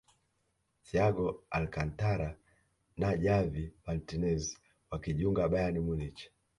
[0.83, 2.37] thiago alcantara
[2.97, 4.57] na javi martinez
[4.91, 6.29] wakajiunga bayern munich